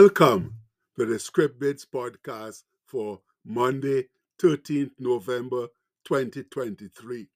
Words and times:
Welcome 0.00 0.54
to 0.96 1.06
the 1.06 1.18
Script 1.18 1.58
Bits 1.58 1.84
podcast 1.84 2.62
for 2.86 3.20
Monday, 3.44 4.04
13th 4.40 4.92
November 5.00 5.66
2023. 6.04 7.26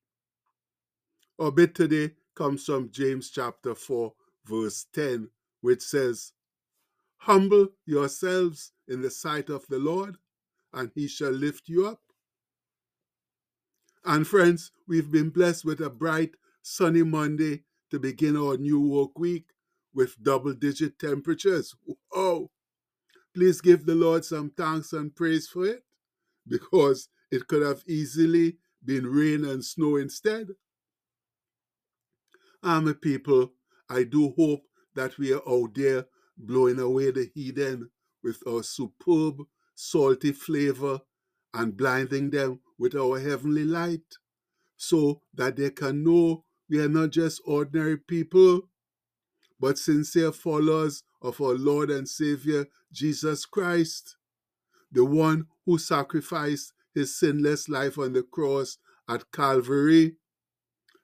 Our 1.41 1.51
bit 1.51 1.75
today 1.75 2.13
comes 2.37 2.65
from 2.65 2.93
James 2.93 3.31
chapter 3.31 3.75
4, 3.75 4.13
verse 4.45 4.87
10, 4.95 5.29
which 5.61 5.83
says, 5.83 6.35
Humble 7.17 7.67
yourselves 7.85 8.71
in 8.87 9.03
the 9.03 9.11
sight 9.11 9.49
of 9.49 9.67
the 9.67 9.81
Lord, 9.81 10.19
and 10.73 10.93
he 10.95 11.09
shall 11.09 11.33
lift 11.33 11.69
you 11.69 11.89
up. 11.89 12.01
And 14.05 14.25
friends, 14.25 14.71
we've 14.87 15.11
been 15.11 15.31
blessed 15.31 15.65
with 15.65 15.81
a 15.81 15.91
bright, 15.91 16.37
sunny 16.63 17.03
Monday 17.03 17.65
to 17.91 17.99
begin 17.99 18.37
our 18.37 18.57
new 18.57 18.81
work 18.81 19.19
week 19.19 19.47
with 19.93 20.23
double 20.23 20.55
digit 20.55 20.97
temperatures. 21.01 21.75
Oh, 22.15 22.51
please 23.35 23.61
give 23.61 23.87
the 23.87 23.95
Lord 23.95 24.25
some 24.25 24.51
thanks 24.51 24.93
and 24.93 25.15
praise 25.15 25.49
for 25.49 25.67
it 25.67 25.85
because 26.49 27.09
it 27.31 27.49
could 27.49 27.63
have 27.63 27.83
easily 27.89 28.59
been 28.85 29.07
rain 29.07 29.45
and 29.45 29.65
snow 29.65 29.97
instead. 29.97 30.49
Ah, 32.63 32.77
Army 32.77 32.95
people, 32.95 33.53
I 33.89 34.05
do 34.05 34.35
hope 34.37 34.63
that 34.95 35.19
we 35.19 35.33
are 35.33 35.43
out 35.49 35.75
there 35.75 36.07
blowing 36.39 36.79
away 36.81 37.11
the 37.13 37.31
heathen 37.35 37.91
with 38.23 38.43
our 38.49 38.63
superb 38.63 39.43
salty 39.75 40.33
flavor 40.33 41.01
and 41.55 41.77
blinding 41.77 42.31
them 42.31 42.61
with 42.79 42.95
our 42.97 43.21
heavenly 43.21 43.65
light 43.65 44.17
so 44.77 45.23
that 45.35 45.57
they 45.57 45.71
can 45.71 46.05
know 46.05 46.45
we 46.69 46.81
are 46.81 46.89
not 46.89 47.11
just 47.11 47.41
ordinary 47.47 47.97
people 47.99 48.63
but 49.63 49.79
sincere 49.79 50.33
followers 50.33 51.05
of 51.23 51.41
our 51.41 51.55
Lord 51.55 51.91
and 51.93 52.09
Savior 52.09 52.67
Jesus 52.93 53.47
Christ, 53.47 54.17
the 54.91 55.05
one 55.05 55.47
who 55.65 55.79
sacrificed 55.79 56.73
his 56.97 57.17
sinless 57.19 57.69
life 57.69 57.97
on 57.97 58.13
the 58.13 58.25
cross 58.25 58.79
at 59.09 59.31
Calvary 59.33 60.17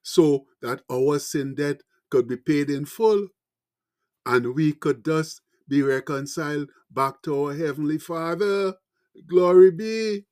so 0.03 0.47
that 0.61 0.83
our 0.91 1.21
sin 1.21 1.55
debt 1.55 1.83
could 2.11 2.27
be 2.27 2.37
paid 2.37 2.69
in 2.69 2.85
full 2.85 3.29
and 4.27 4.55
we 4.57 4.73
could 4.73 5.05
thus 5.05 5.41
be 5.69 5.83
reconciled 5.83 6.71
back 6.91 7.23
to 7.23 7.45
our 7.45 7.55
Heavenly 7.55 7.99
Father. 7.99 8.75
Glory 9.29 9.71
be. 9.71 10.27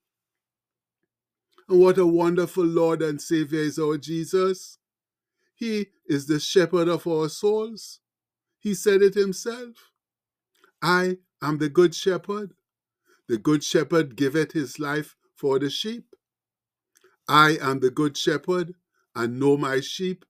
And 1.68 1.80
what 1.80 1.98
a 1.98 2.06
wonderful 2.06 2.64
Lord 2.64 3.02
and 3.02 3.22
Savior 3.22 3.60
is 3.60 3.78
our 3.78 3.98
Jesus. 3.98 4.78
He 5.54 5.86
is 6.06 6.26
the 6.26 6.40
shepherd 6.40 6.88
of 6.88 7.06
our 7.06 7.28
souls. 7.28 8.00
He 8.66 8.74
said 8.74 9.00
it 9.00 9.14
himself. 9.14 9.92
I 10.82 11.18
am 11.40 11.58
the 11.58 11.68
good 11.68 11.94
shepherd. 11.94 12.54
The 13.28 13.38
good 13.38 13.62
shepherd 13.62 14.16
giveth 14.16 14.50
his 14.54 14.80
life 14.80 15.14
for 15.36 15.60
the 15.60 15.70
sheep. 15.70 16.16
I 17.28 17.58
am 17.60 17.78
the 17.78 17.92
good 17.92 18.16
shepherd 18.16 18.74
and 19.14 19.38
know 19.38 19.56
my 19.56 19.78
sheep 19.78 20.24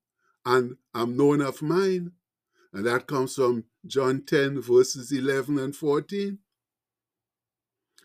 and 0.45 0.77
am 0.95 1.17
known 1.17 1.41
of 1.41 1.63
mine. 1.63 2.13
And 2.75 2.85
that 2.85 3.07
comes 3.07 3.37
from 3.37 3.65
John 3.87 4.21
10, 4.27 4.61
verses 4.61 5.11
11 5.13 5.59
and 5.59 5.75
14. 5.75 6.39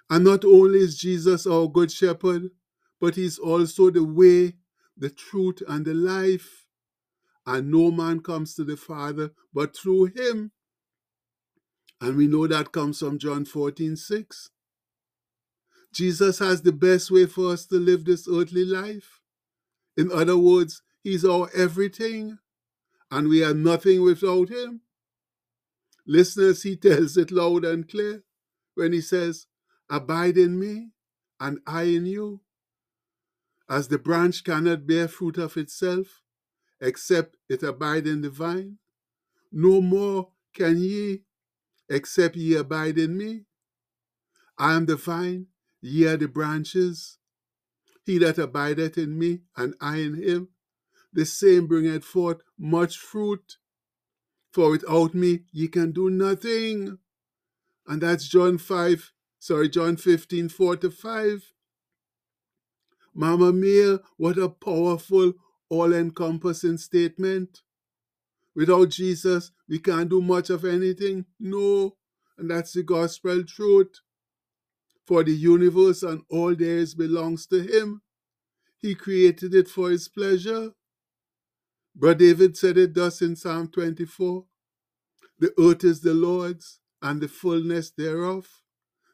And 0.10 0.24
not 0.24 0.46
only 0.46 0.80
is 0.80 0.98
Jesus 0.98 1.46
our 1.46 1.68
good 1.68 1.92
shepherd, 1.92 2.52
but 3.02 3.16
he's 3.16 3.38
also 3.38 3.90
the 3.90 4.06
way, 4.06 4.54
the 4.96 5.10
truth, 5.10 5.62
and 5.68 5.84
the 5.84 5.94
life 5.94 6.61
and 7.46 7.72
no 7.72 7.92
man 7.92 8.20
comes 8.22 8.54
to 8.56 8.64
the 8.64 8.78
Father 8.78 9.32
but 9.54 9.76
through 9.76 10.06
him. 10.06 10.52
And 12.00 12.18
we 12.18 12.28
know 12.28 12.48
that 12.48 12.72
comes 12.72 13.00
from 13.00 13.20
John 13.20 13.46
14 13.46 13.96
6. 13.96 14.50
Jesus 15.94 16.40
has 16.40 16.62
the 16.62 16.72
best 16.72 17.12
way 17.12 17.26
for 17.26 17.52
us 17.52 17.66
to 17.68 17.76
live 17.76 18.06
this 18.06 18.28
earthly 18.28 18.66
life. 18.66 19.20
In 19.98 20.12
other 20.12 20.38
words, 20.38 20.82
He's 21.04 21.26
our 21.26 21.50
everything, 21.56 22.38
and 23.10 23.28
we 23.28 23.44
are 23.44 23.54
nothing 23.54 24.02
without 24.04 24.50
Him. 24.50 24.82
Listeners, 26.08 26.64
He 26.64 26.76
tells 26.76 27.18
it 27.18 27.32
loud 27.32 27.66
and 27.66 27.88
clear 27.88 28.24
when 28.76 28.94
He 28.94 29.02
says, 29.02 29.48
Abide 29.90 30.38
in 30.38 30.58
me, 30.58 30.92
and 31.40 31.60
I 31.68 31.84
in 31.84 32.06
you. 32.06 32.42
As 33.70 33.90
the 33.90 34.00
branch 34.00 34.44
cannot 34.44 34.88
bear 34.88 35.08
fruit 35.08 35.38
of 35.38 35.58
itself, 35.58 36.22
except 36.82 37.38
it 37.48 37.64
abide 37.64 38.08
in 38.08 38.22
the 38.22 38.30
vine. 38.30 38.78
No 39.52 39.82
more 39.82 40.30
can 40.54 40.78
ye, 40.78 41.24
except 41.90 42.36
ye 42.36 42.56
abide 42.56 42.98
in 42.98 43.18
me. 43.18 43.46
I 44.58 44.74
am 44.74 44.86
the 44.86 44.96
vine, 44.96 45.48
ye 45.82 46.06
are 46.08 46.18
the 46.18 46.28
branches. 46.28 47.18
He 48.04 48.18
that 48.20 48.38
abideth 48.38 48.98
in 48.98 49.18
me, 49.18 49.42
and 49.56 49.76
I 49.80 49.98
in 49.98 50.16
him, 50.16 50.50
the 51.14 51.26
same 51.26 51.68
bringeth 51.68 52.04
forth 52.04 52.42
much 52.58 52.98
fruit. 52.98 53.58
For 54.52 54.72
without 54.72 55.14
me 55.14 55.46
ye 55.52 55.68
can 55.68 55.92
do 55.92 56.10
nothing. 56.10 56.98
And 57.88 58.02
that's 58.02 58.28
John 58.28 58.58
5, 58.58 59.12
sorry, 59.40 59.70
John 59.70 59.98
15, 59.98 60.50
4 60.50 60.78
to 60.78 60.92
5. 60.92 61.54
Mama 63.14 63.52
Mia, 63.52 64.00
what 64.18 64.38
a 64.38 64.50
powerful, 64.50 65.34
all 65.72 65.94
encompassing 65.94 66.78
statement. 66.78 67.62
Without 68.54 68.90
Jesus, 68.90 69.52
we 69.70 69.80
can't 69.80 70.10
do 70.10 70.22
much 70.22 70.50
of 70.50 70.66
anything. 70.66 71.26
No. 71.40 71.96
And 72.38 72.52
that's 72.52 72.74
the 72.74 72.84
gospel 72.84 73.44
truth. 73.46 74.02
For 75.08 75.24
the 75.24 75.32
universe 75.32 76.04
and 76.04 76.24
all 76.30 76.54
there 76.56 76.78
is 76.78 76.94
belongs 76.94 77.48
to 77.48 77.62
Him. 77.64 78.02
He 78.80 78.96
created 78.96 79.56
it 79.56 79.70
for 79.70 79.92
His 79.92 80.10
pleasure. 80.10 80.74
But 81.96 82.20
David 82.20 82.58
said 82.58 82.78
it 82.78 82.94
thus 82.94 83.22
in 83.22 83.38
Psalm 83.38 83.70
24 83.70 84.46
The 85.40 85.54
earth 85.58 85.86
is 85.86 86.02
the 86.02 86.14
Lord's, 86.14 86.80
and 87.02 87.22
the 87.22 87.28
fullness 87.30 87.92
thereof, 87.92 88.48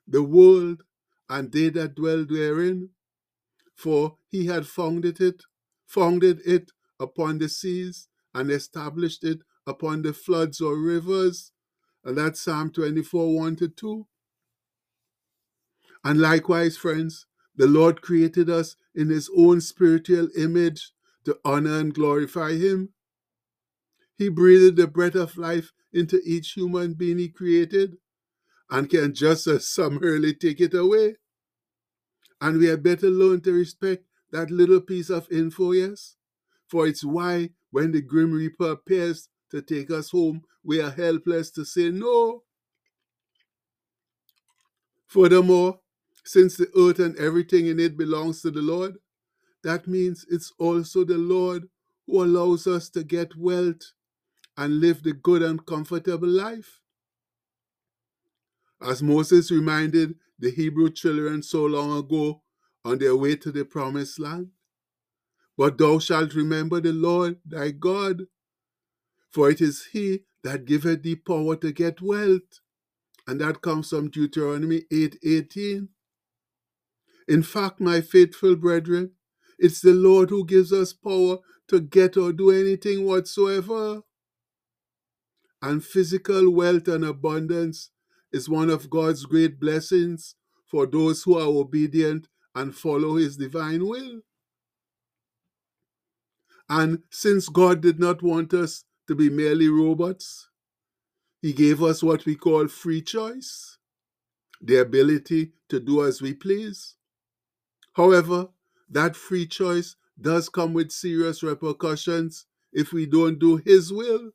the 0.08 0.24
world, 0.24 0.84
and 1.30 1.52
they 1.52 1.70
that 1.70 1.96
dwell 1.96 2.26
therein. 2.26 2.90
For 3.76 4.18
He 4.30 4.48
had 4.48 4.66
founded 4.66 5.22
it 5.22 5.44
founded 5.88 6.42
it 6.46 6.72
upon 7.00 7.40
the 7.40 7.50
seas 7.50 8.08
and 8.36 8.52
established 8.52 9.24
it 9.24 9.40
upon 9.66 10.04
the 10.04 10.14
floods 10.14 10.62
or 10.62 10.78
rivers. 10.78 11.52
And 12.04 12.18
that's 12.18 12.42
Psalm 12.42 12.72
24 12.72 13.36
1 13.36 13.56
to 13.58 13.68
2. 13.70 14.08
And 16.04 16.22
likewise, 16.22 16.78
friends, 16.78 17.26
the 17.56 17.68
Lord 17.68 18.02
created 18.02 18.50
us 18.50 18.76
in 18.94 19.10
his 19.10 19.30
own 19.36 19.62
spiritual 19.62 20.30
image 20.38 20.92
to 21.26 21.40
honor 21.44 21.80
and 21.80 21.94
glorify 21.94 22.54
him. 22.54 22.90
He 24.18 24.30
breathed 24.30 24.78
the 24.78 24.88
breath 24.88 25.16
of 25.16 25.38
life 25.38 25.74
into 25.92 26.22
each 26.24 26.54
human 26.54 26.94
being 26.94 27.18
he 27.18 27.30
created 27.30 27.98
and 28.70 28.90
can 28.90 29.14
just 29.14 29.48
as 29.48 29.68
summarily 29.68 30.34
take 30.42 30.62
it 30.62 30.74
away. 30.74 31.18
And 32.40 32.60
we 32.60 32.68
had 32.68 32.84
better 32.84 33.10
learn 33.10 33.42
to 33.42 33.52
respect 33.52 34.07
that 34.32 34.52
little 34.52 34.82
piece 34.82 35.10
of 35.10 35.32
info, 35.32 35.72
yes? 35.72 36.16
For 36.68 36.88
it's 36.88 37.04
why 37.04 37.52
when 37.72 37.92
the 37.92 38.02
Grim 38.02 38.32
Reaper 38.32 38.72
appears 38.72 39.30
to 39.52 39.62
take 39.62 39.92
us 39.92 40.10
home, 40.10 40.42
we 40.64 40.82
are 40.82 40.92
helpless 40.92 41.52
to 41.52 41.66
say 41.66 41.90
no. 41.90 42.44
Furthermore, 45.08 45.80
since 46.26 46.58
the 46.58 46.70
earth 46.78 47.00
and 47.00 47.16
everything 47.18 47.68
in 47.68 47.80
it 47.80 47.98
belongs 47.98 48.42
to 48.42 48.52
the 48.52 48.62
Lord, 48.62 48.98
that 49.64 49.88
means 49.88 50.26
it's 50.30 50.52
also 50.60 51.04
the 51.06 51.18
Lord 51.18 51.70
who 52.06 52.24
allows 52.24 52.68
us 52.68 52.90
to 52.90 53.04
get 53.04 53.36
wealth 53.38 53.94
and 54.58 54.80
live 54.80 55.04
the 55.04 55.14
good 55.14 55.42
and 55.42 55.66
comfortable 55.66 56.28
life. 56.28 56.82
As 58.82 59.02
Moses 59.02 59.52
reminded 59.52 60.16
the 60.38 60.52
Hebrew 60.52 60.90
children 60.90 61.42
so 61.42 61.66
long 61.66 61.98
ago 61.98 62.42
on 62.88 63.00
their 63.00 63.16
way 63.18 63.36
to 63.38 63.52
the 63.52 63.66
promised 63.66 64.20
land. 64.20 64.50
But 65.58 65.78
thou 65.78 66.00
shalt 66.00 66.36
remember 66.36 66.82
the 66.82 66.94
Lord 66.94 67.38
thy 67.46 67.72
God, 67.72 68.24
for 69.32 69.50
it 69.52 69.62
is 69.62 69.88
he 69.94 70.22
that 70.44 70.66
giveth 70.66 71.04
thee 71.04 71.16
power 71.18 71.56
to 71.58 71.72
get 71.72 72.02
wealth. 72.02 72.62
And 73.28 73.42
that 73.42 73.62
comes 73.62 73.90
from 73.90 74.10
Deuteronomy 74.12 74.84
8 74.92 75.18
In 77.28 77.44
fact, 77.44 77.82
my 77.82 78.02
faithful 78.02 78.56
brethren, 78.56 79.12
it's 79.60 79.82
the 79.82 79.94
Lord 79.94 80.30
who 80.30 80.46
gives 80.46 80.74
us 80.74 80.94
power 80.94 81.40
to 81.70 81.82
get 81.82 82.18
or 82.18 82.34
do 82.34 82.52
anything 82.52 83.06
whatsoever. 83.06 84.04
And 85.62 85.84
physical 85.84 86.52
wealth 86.52 86.88
and 86.88 87.06
abundance 87.06 87.92
is 88.32 88.50
one 88.50 88.70
of 88.70 88.90
God's 88.90 89.26
great 89.26 89.60
blessings 89.60 90.36
for 90.68 90.88
those 90.88 91.24
who 91.24 91.38
are 91.38 91.48
obedient 91.48 92.28
and 92.58 92.76
follow 92.76 93.18
his 93.18 93.38
divine 93.38 93.88
will. 93.88 94.22
And 96.70 97.04
since 97.12 97.50
God 97.50 97.82
did 97.82 98.00
not 98.00 98.24
want 98.24 98.54
us 98.54 98.86
to 99.08 99.16
be 99.16 99.30
merely 99.30 99.70
robots, 99.70 100.50
He 101.42 101.54
gave 101.54 101.84
us 101.84 102.04
what 102.04 102.26
we 102.26 102.36
call 102.36 102.68
free 102.68 103.02
choice, 103.02 103.78
the 104.62 104.78
ability 104.78 105.54
to 105.70 105.80
do 105.80 106.06
as 106.06 106.22
we 106.22 106.34
please. 106.34 106.96
However, 107.94 108.50
that 108.90 109.16
free 109.16 109.48
choice 109.48 109.96
does 110.20 110.50
come 110.50 110.74
with 110.74 110.92
serious 110.92 111.44
repercussions 111.44 112.46
if 112.74 112.94
we 112.94 113.06
don't 113.06 113.40
do 113.40 113.58
His 113.58 113.94
will. 113.94 114.32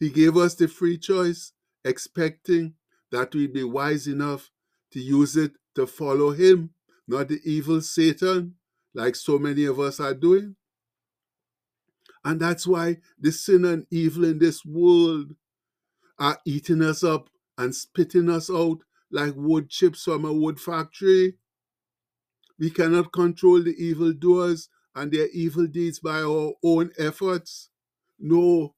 He 0.00 0.10
gave 0.10 0.36
us 0.36 0.54
the 0.54 0.68
free 0.68 0.98
choice, 0.98 1.52
expecting 1.84 2.74
that 3.12 3.34
we'd 3.34 3.52
be 3.52 3.64
wise 3.64 4.06
enough 4.08 4.50
to 4.92 5.00
use 5.00 5.36
it 5.36 5.52
to 5.76 5.86
follow 5.86 6.30
Him, 6.32 6.70
not 7.06 7.28
the 7.28 7.40
evil 7.44 7.80
Satan, 7.80 8.54
like 8.94 9.16
so 9.16 9.38
many 9.38 9.64
of 9.64 9.80
us 9.80 10.00
are 10.00 10.14
doing. 10.14 10.56
And 12.24 12.40
that's 12.40 12.66
why 12.66 12.98
the 13.20 13.32
sin 13.32 13.64
and 13.64 13.86
evil 13.90 14.24
in 14.24 14.38
this 14.38 14.64
world 14.64 15.34
are 16.18 16.38
eating 16.46 16.82
us 16.82 17.04
up 17.04 17.28
and 17.58 17.74
spitting 17.74 18.30
us 18.30 18.50
out 18.50 18.78
like 19.10 19.34
wood 19.36 19.68
chips 19.68 20.04
from 20.04 20.24
a 20.24 20.32
wood 20.32 20.58
factory. 20.58 21.34
We 22.58 22.70
cannot 22.70 23.12
control 23.12 23.62
the 23.62 23.74
evildoers 23.76 24.68
and 24.94 25.12
their 25.12 25.28
evil 25.28 25.66
deeds 25.66 25.98
by 25.98 26.22
our 26.22 26.54
own 26.62 26.92
efforts. 26.98 27.70
No, 28.18 28.74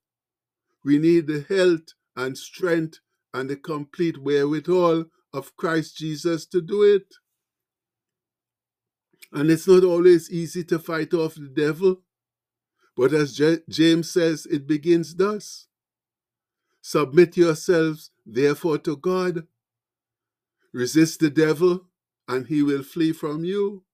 we 0.85 0.99
need 0.99 1.27
the 1.27 1.45
health 1.49 1.95
and 2.17 2.37
strength 2.37 3.01
and 3.35 3.51
the 3.51 3.57
complete 3.57 4.19
wherewithal 4.23 5.05
of 5.33 5.57
Christ 5.57 5.97
Jesus 5.99 6.47
to 6.47 6.63
do 6.63 6.83
it. 6.83 7.15
And 9.33 9.51
it's 9.51 9.69
not 9.69 9.85
always 9.85 10.31
easy 10.31 10.65
to 10.65 10.79
fight 10.79 11.15
off 11.15 11.37
the 11.37 11.49
devil. 11.49 12.03
But 12.97 13.13
as 13.15 13.35
J- 13.35 13.61
James 13.69 14.11
says, 14.11 14.47
it 14.47 14.67
begins 14.67 15.15
thus 15.17 15.67
Submit 16.83 17.37
yourselves, 17.37 18.11
therefore, 18.25 18.79
to 18.79 18.97
God. 18.97 19.47
Resist 20.73 21.21
the 21.21 21.31
devil, 21.31 21.87
and 22.29 22.47
he 22.49 22.63
will 22.63 22.83
flee 22.85 23.13
from 23.13 23.45
you. 23.45 23.85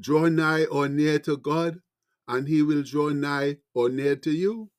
Draw 0.00 0.28
nigh 0.28 0.64
or 0.66 0.88
near 0.88 1.18
to 1.20 1.36
God, 1.38 1.80
and 2.28 2.48
he 2.48 2.62
will 2.62 2.82
draw 2.84 3.10
nigh 3.10 3.58
or 3.74 3.90
near 3.90 4.16
to 4.16 4.32
you. 4.32 4.70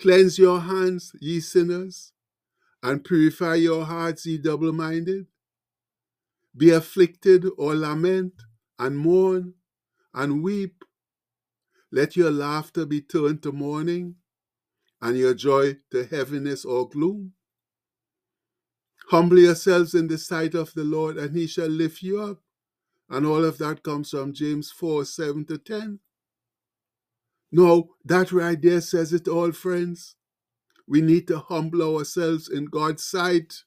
Cleanse 0.00 0.38
your 0.38 0.60
hands, 0.60 1.12
ye 1.20 1.40
sinners, 1.40 2.12
and 2.82 3.04
purify 3.04 3.56
your 3.56 3.86
hearts, 3.86 4.26
ye 4.26 4.38
double 4.38 4.72
minded. 4.72 5.26
Be 6.56 6.70
afflicted 6.70 7.46
or 7.58 7.74
lament, 7.74 8.34
and 8.78 8.98
mourn, 8.98 9.54
and 10.14 10.42
weep. 10.42 10.84
Let 11.92 12.16
your 12.16 12.30
laughter 12.32 12.86
be 12.86 13.02
turned 13.02 13.42
to 13.44 13.52
mourning, 13.52 14.16
and 15.02 15.16
your 15.18 15.34
joy 15.34 15.78
to 15.92 16.04
heaviness 16.06 16.64
or 16.64 16.88
gloom. 16.88 17.32
Humble 19.08 19.38
yourselves 19.40 19.94
in 19.94 20.08
the 20.08 20.18
sight 20.18 20.54
of 20.54 20.74
the 20.74 20.84
Lord, 20.84 21.18
and 21.18 21.36
he 21.36 21.46
shall 21.46 21.68
lift 21.68 22.02
you 22.02 22.20
up. 22.22 22.40
And 23.10 23.26
all 23.26 23.44
of 23.44 23.58
that 23.58 23.82
comes 23.84 24.10
from 24.10 24.32
James 24.34 24.70
4 24.72 25.04
7 25.04 25.46
to 25.46 25.58
10. 25.58 26.00
No, 27.52 27.90
that 28.04 28.32
right 28.32 28.60
there 28.60 28.80
says 28.80 29.12
it 29.12 29.28
all, 29.28 29.52
friends. 29.52 30.16
We 30.88 31.00
need 31.02 31.28
to 31.28 31.40
humble 31.40 31.82
ourselves 31.82 32.48
in 32.48 32.66
God's 32.66 33.04
sight, 33.04 33.64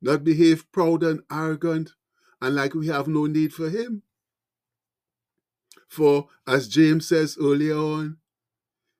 not 0.00 0.24
behave 0.24 0.70
proud 0.72 1.02
and 1.02 1.20
arrogant 1.30 1.92
and 2.40 2.54
like 2.54 2.74
we 2.74 2.86
have 2.88 3.08
no 3.08 3.26
need 3.26 3.52
for 3.52 3.68
Him. 3.70 4.02
For, 5.88 6.28
as 6.46 6.68
James 6.68 7.08
says 7.08 7.36
earlier 7.40 7.76
on, 7.76 8.18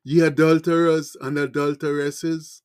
ye 0.05 0.21
adulterers 0.21 1.17
and 1.21 1.39
adulteresses, 1.39 2.63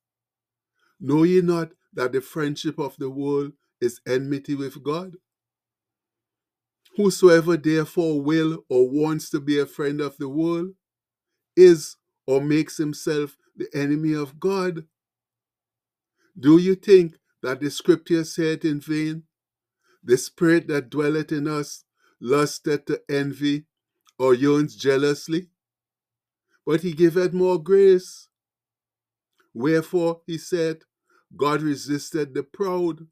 know 1.00 1.22
ye 1.22 1.40
not 1.40 1.72
that 1.92 2.12
the 2.12 2.20
friendship 2.20 2.78
of 2.78 2.96
the 2.98 3.10
world 3.10 3.52
is 3.80 4.00
enmity 4.06 4.54
with 4.54 4.82
God? 4.82 5.16
Whosoever 6.96 7.56
therefore 7.56 8.22
will 8.22 8.64
or 8.68 8.88
wants 8.88 9.30
to 9.30 9.40
be 9.40 9.58
a 9.58 9.66
friend 9.66 10.00
of 10.00 10.16
the 10.16 10.28
world 10.28 10.70
is 11.56 11.96
or 12.26 12.40
makes 12.40 12.76
himself 12.76 13.36
the 13.56 13.68
enemy 13.74 14.14
of 14.14 14.40
God. 14.40 14.84
Do 16.38 16.58
you 16.58 16.74
think 16.74 17.16
that 17.44 17.60
the 17.60 17.70
scripture 17.70 18.24
said 18.24 18.64
in 18.64 18.80
vain? 18.80 19.24
The 20.02 20.16
spirit 20.18 20.68
that 20.68 20.90
dwelleth 20.90 21.30
in 21.32 21.46
us 21.46 21.84
lusteth 22.20 22.86
to 22.86 23.02
envy 23.08 23.66
or 24.18 24.34
yearns 24.34 24.76
jealously, 24.76 25.50
but 26.66 26.82
he 26.82 26.92
giveth 26.92 27.32
more 27.34 27.62
grace. 27.62 28.28
Wherefore 29.54 30.22
he 30.26 30.38
said, 30.38 30.82
God 31.36 31.62
resisted 31.62 32.34
the 32.34 32.42
proud, 32.42 33.06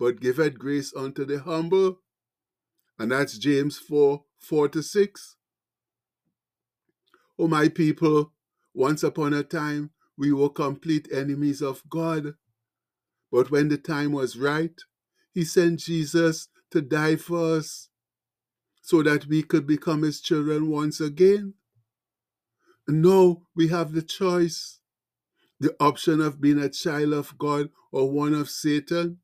but 0.00 0.20
giveth 0.20 0.58
grace 0.58 0.92
unto 0.96 1.24
the 1.26 1.40
humble. 1.40 2.00
And 2.98 3.12
that's 3.12 3.38
James 3.38 3.78
4 3.78 4.24
4 4.40 4.68
to 4.70 4.82
6. 4.82 5.36
Oh, 7.38 7.48
my 7.48 7.68
people, 7.68 8.32
once 8.74 9.02
upon 9.02 9.34
a 9.34 9.42
time 9.42 9.90
we 10.16 10.32
were 10.32 10.50
complete 10.50 11.08
enemies 11.12 11.62
of 11.62 11.82
God. 11.90 12.34
But 13.34 13.50
when 13.50 13.68
the 13.68 13.78
time 13.78 14.12
was 14.12 14.36
right, 14.36 14.80
he 15.32 15.42
sent 15.44 15.80
Jesus 15.80 16.46
to 16.70 16.80
die 16.80 17.16
for 17.16 17.56
us 17.56 17.88
so 18.80 19.02
that 19.02 19.26
we 19.26 19.42
could 19.42 19.66
become 19.66 20.02
his 20.02 20.20
children 20.20 20.70
once 20.70 21.00
again. 21.00 21.54
And 22.86 23.02
now 23.02 23.42
we 23.56 23.66
have 23.68 23.92
the 23.92 24.02
choice 24.02 24.78
the 25.58 25.74
option 25.80 26.20
of 26.20 26.40
being 26.40 26.60
a 26.60 26.68
child 26.68 27.12
of 27.12 27.36
God 27.36 27.70
or 27.90 28.08
one 28.08 28.34
of 28.34 28.48
Satan. 28.48 29.18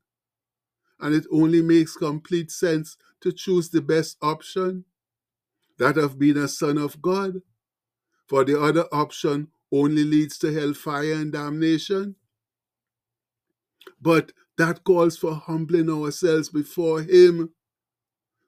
And 0.99 1.15
it 1.15 1.27
only 1.31 1.63
makes 1.63 1.97
complete 1.97 2.51
sense 2.51 2.97
to 3.21 3.31
choose 3.31 3.71
the 3.71 3.81
best 3.81 4.17
option 4.21 4.87
that 5.79 5.97
of 5.97 6.19
being 6.19 6.37
a 6.37 6.49
son 6.49 6.79
of 6.79 7.01
God. 7.01 7.43
For 8.27 8.45
the 8.45 8.61
other 8.61 8.87
option 8.91 9.51
only 9.71 10.03
leads 10.03 10.37
to 10.39 10.53
hellfire 10.53 11.13
and 11.13 11.31
damnation. 11.33 12.17
But 14.01 14.33
that 14.59 14.85
calls 14.85 15.17
for 15.17 15.35
humbling 15.35 15.91
ourselves 15.91 16.49
before 16.49 17.03
Him. 17.03 17.51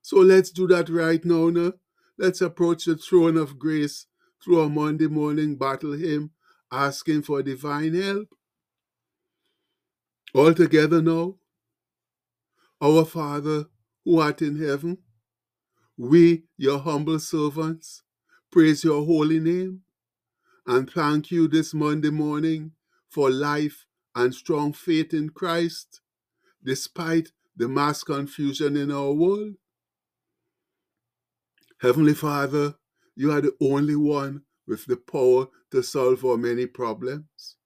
So 0.03 0.19
let's 0.19 0.51
do 0.51 0.67
that 0.69 0.89
right 0.89 1.25
now. 1.25 1.49
now. 1.49 1.73
Let's 2.19 2.41
approach 2.41 2.85
the 2.85 2.97
throne 2.97 3.37
of 3.37 3.59
grace 3.59 4.07
through 4.43 4.61
a 4.61 4.69
Monday 4.69 5.07
morning 5.07 5.57
battle 5.57 5.93
hymn, 5.93 6.31
asking 6.71 7.23
for 7.23 7.43
divine 7.43 7.95
help. 7.95 8.29
All 10.35 10.55
together 10.55 11.01
now. 11.01 11.37
Our 12.81 13.05
Father, 13.05 13.67
who 14.05 14.19
art 14.19 14.43
in 14.43 14.61
heaven, 14.61 14.99
we, 15.97 16.45
your 16.57 16.81
humble 16.81 17.21
servants, 17.21 18.03
praise 18.51 18.83
your 18.83 19.05
holy 19.05 19.39
name 19.39 19.83
and 20.67 20.91
thank 20.91 21.31
you 21.31 21.49
this 21.49 21.75
Monday 21.75 22.11
morning 22.11 22.73
for 23.09 23.31
life 23.31 23.87
and 24.15 24.35
strong 24.35 24.73
faith 24.73 25.15
in 25.15 25.31
Christ, 25.31 26.01
despite 26.65 27.33
the 27.57 27.69
mass 27.69 28.03
confusion 28.03 28.77
in 28.77 28.91
our 28.91 29.13
world. 29.13 29.55
Heavenly 31.81 32.15
Father, 32.15 32.75
you 33.17 33.33
are 33.33 33.41
the 33.41 33.55
only 33.61 33.97
one 33.97 34.43
with 34.67 34.87
the 34.87 34.97
power 34.97 35.47
to 35.71 35.83
solve 35.83 36.25
our 36.25 36.37
many 36.37 36.67
problems. 36.67 37.57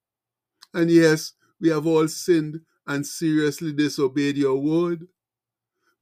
And 0.73 0.91
yes, 0.91 1.33
we 1.61 1.69
have 1.69 1.87
all 1.87 2.09
sinned 2.09 2.61
and 2.87 3.07
seriously 3.07 3.73
disobeyed 3.73 4.37
your 4.37 4.57
word. 4.57 5.09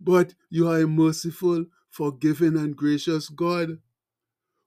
But 0.01 0.35
you 0.51 0.69
are 0.69 0.81
a 0.81 0.87
merciful, 0.87 1.67
forgiving, 1.91 2.57
and 2.57 2.77
gracious 2.77 3.29
God 3.29 3.79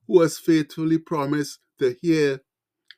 who 0.08 0.22
has 0.22 0.40
faithfully 0.40 0.98
promised 0.98 1.60
to 1.80 1.96
hear 2.02 2.42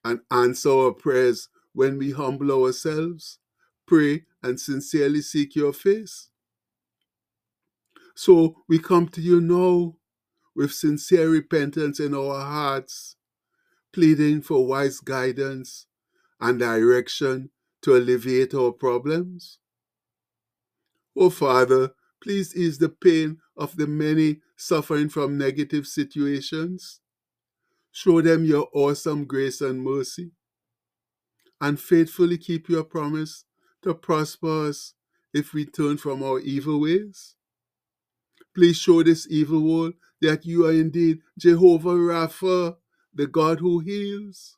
and 0.06 0.22
answer 0.32 0.70
our 0.70 0.92
prayers 0.94 1.50
when 1.80 1.98
we 1.98 2.12
humble 2.12 2.52
ourselves, 2.52 3.40
pray, 3.88 4.26
and 4.44 4.60
sincerely 4.60 5.22
seek 5.22 5.56
your 5.56 5.72
face. 5.72 6.28
So 8.16 8.64
we 8.68 8.80
come 8.80 9.08
to 9.08 9.22
you 9.22 9.40
now 9.40 9.96
with 10.54 10.74
sincere 10.74 11.30
repentance 11.30 12.02
in 12.02 12.14
our 12.14 12.42
hearts, 12.42 13.16
pleading 13.94 14.42
for 14.42 14.68
wise 14.68 15.00
guidance 15.00 15.86
and 16.42 16.60
direction 16.60 17.50
to 17.84 17.96
alleviate 17.96 18.54
our 18.54 18.74
problems. 18.74 19.60
Oh 21.16 21.30
Father, 21.30 21.92
please 22.22 22.54
ease 22.58 22.78
the 22.78 22.90
pain 22.90 23.38
of 23.56 23.78
the 23.78 23.88
many 23.88 24.42
suffering 24.58 25.08
from 25.08 25.38
negative 25.38 25.88
situations. 25.88 27.00
Show 27.94 28.20
them 28.22 28.44
your 28.44 28.68
awesome 28.74 29.24
grace 29.24 29.62
and 29.62 29.82
mercy, 29.82 30.32
and 31.62 31.80
faithfully 31.80 32.38
keep 32.38 32.70
your 32.70 32.84
promise 32.84 33.46
to 33.84 33.94
prosper 33.94 34.68
us 34.70 34.94
if 35.34 35.54
we 35.54 35.66
turn 35.66 35.98
from 35.98 36.24
our 36.24 36.40
evil 36.40 36.82
ways. 36.82 37.36
Please 38.56 38.78
show 38.78 39.04
this 39.04 39.28
evil 39.30 39.62
world 39.62 39.94
that 40.22 40.46
you 40.46 40.66
are 40.66 40.72
indeed 40.74 41.20
Jehovah 41.38 41.90
Rapha, 41.96 42.76
the 43.14 43.28
God 43.28 43.60
who 43.60 43.80
heals. 43.80 44.58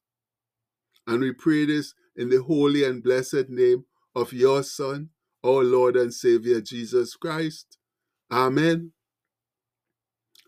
And 1.07 1.21
we 1.21 1.33
pray 1.33 1.65
this 1.65 1.93
in 2.15 2.29
the 2.29 2.41
holy 2.41 2.83
and 2.83 3.03
blessed 3.03 3.49
name 3.49 3.85
of 4.15 4.33
your 4.33 4.63
Son, 4.63 5.09
our 5.43 5.63
Lord 5.63 5.95
and 5.95 6.13
Savior 6.13 6.61
Jesus 6.61 7.15
Christ. 7.15 7.77
Amen. 8.31 8.91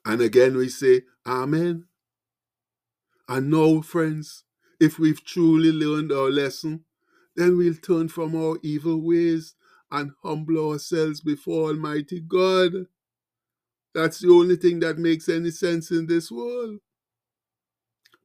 And 0.06 0.22
again 0.22 0.56
we 0.58 0.70
say, 0.70 1.04
Amen. 1.26 1.86
And 3.28 3.50
now, 3.50 3.82
friends, 3.82 4.44
if 4.80 5.00
we've 5.00 5.24
truly 5.24 5.72
learned 5.72 6.12
our 6.12 6.30
lesson, 6.30 6.86
then 7.36 7.58
we'll 7.58 7.76
turn 7.76 8.08
from 8.10 8.36
our 8.36 8.58
evil 8.64 9.02
ways 9.02 9.56
and 9.92 10.12
humble 10.24 10.72
ourselves 10.72 11.22
before 11.22 11.70
Almighty 11.70 12.20
God. 12.20 12.74
That's 13.94 14.20
the 14.20 14.30
only 14.30 14.56
thing 14.56 14.80
that 14.82 14.98
makes 14.98 15.30
any 15.30 15.52
sense 15.52 15.92
in 15.92 16.08
this 16.08 16.32
world. 16.32 16.80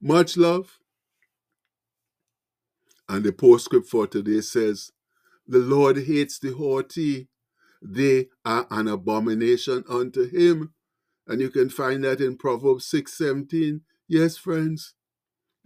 Much 0.00 0.36
love. 0.36 0.78
And 3.08 3.24
the 3.24 3.32
postscript 3.32 3.88
for 3.88 4.06
today 4.06 4.40
says, 4.42 4.92
The 5.46 5.58
Lord 5.58 5.98
hates 5.98 6.38
the 6.38 6.52
haughty, 6.54 7.28
they 7.82 8.28
are 8.44 8.66
an 8.70 8.88
abomination 8.88 9.84
unto 9.88 10.28
him. 10.28 10.74
And 11.26 11.40
you 11.40 11.50
can 11.50 11.70
find 11.70 12.04
that 12.04 12.20
in 12.20 12.36
Proverbs 12.36 12.86
6:17. 12.86 13.82
Yes, 14.08 14.36
friends. 14.38 14.94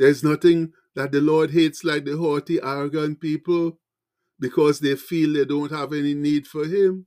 There's 0.02 0.24
nothing 0.24 0.72
that 0.96 1.12
the 1.12 1.20
Lord 1.20 1.52
hates 1.52 1.84
like 1.84 2.04
the 2.04 2.16
haughty, 2.16 2.60
arrogant 2.60 3.20
people 3.20 3.78
because 4.40 4.80
they 4.80 4.96
feel 4.96 5.32
they 5.34 5.44
don't 5.44 5.70
have 5.70 5.92
any 5.92 6.12
need 6.12 6.48
for 6.48 6.64
him. 6.64 7.06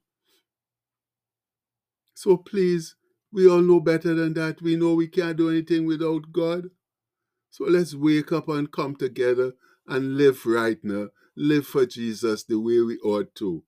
So 2.13 2.37
please, 2.37 2.95
we 3.33 3.49
all 3.49 3.59
know 3.59 3.81
better 3.81 4.13
than 4.15 4.33
that. 4.35 4.61
We 4.61 4.77
know 4.77 4.93
we 4.93 5.09
can't 5.09 5.35
do 5.35 5.49
anything 5.49 5.85
without 5.85 6.31
God. 6.31 6.69
So 7.51 7.65
let's 7.65 7.93
wake 7.93 8.31
up 8.31 8.47
and 8.47 8.71
come 8.71 8.95
together 8.95 9.51
and 9.85 10.15
live 10.15 10.45
right 10.45 10.79
now. 10.81 11.09
Live 11.35 11.67
for 11.67 11.85
Jesus 11.85 12.45
the 12.45 12.61
way 12.61 12.79
we 12.79 12.97
ought 12.99 13.35
to. 13.35 13.65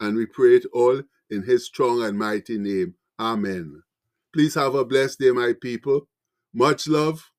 And 0.00 0.16
we 0.16 0.26
pray 0.26 0.56
it 0.56 0.66
all 0.72 1.02
in 1.30 1.44
his 1.44 1.66
strong 1.66 2.02
and 2.02 2.18
mighty 2.18 2.58
name. 2.58 2.96
Amen. 3.20 3.84
Please 4.32 4.56
have 4.56 4.74
a 4.74 4.84
blessed 4.84 5.20
day, 5.20 5.30
my 5.30 5.54
people. 5.62 6.08
Much 6.52 6.88
love. 6.88 7.30